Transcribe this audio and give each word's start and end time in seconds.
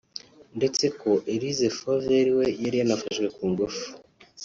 ndetse 0.57 0.85
ko 1.01 1.11
Elise 1.33 1.67
Fauvel 1.77 2.27
we 2.39 2.47
yari 2.63 2.77
yanafashwe 2.81 3.27
ku 3.35 3.43
ngufu 3.51 3.85